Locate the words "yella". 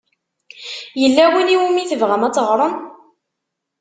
1.01-1.25